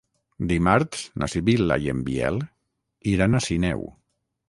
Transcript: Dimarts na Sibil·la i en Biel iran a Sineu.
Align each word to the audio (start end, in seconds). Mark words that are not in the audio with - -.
Dimarts 0.51 1.03
na 1.23 1.29
Sibil·la 1.35 1.79
i 1.85 1.93
en 1.95 2.01
Biel 2.09 2.43
iran 3.17 3.37
a 3.43 3.47
Sineu. 3.51 3.91